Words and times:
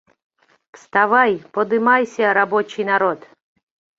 Вставай, 0.75 1.33
подымайся, 1.55 2.33
рабочий 2.39 2.85
народ... 2.91 3.19